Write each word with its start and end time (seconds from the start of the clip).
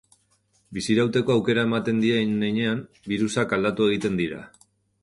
Bizirauteko 0.77 1.35
aukera 1.35 1.67
ematen 1.69 2.01
dien 2.07 2.35
heinean, 2.49 2.83
birusak 3.13 3.57
aldatu 3.61 3.93
egiten 3.93 4.21
dira. 4.25 4.43